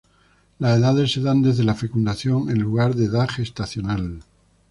La 0.57 0.71
edades 0.77 1.11
se 1.11 1.21
dan 1.21 1.43
desde 1.43 1.63
la 1.63 1.75
fecundación 1.75 2.49
en 2.49 2.57
lugar 2.59 2.95
de 2.95 3.05
edad 3.05 3.27
gestacional. 3.29 4.21